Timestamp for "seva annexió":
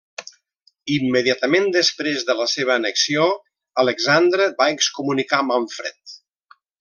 2.55-3.27